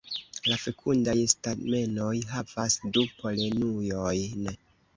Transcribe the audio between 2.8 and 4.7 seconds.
du polenujojn.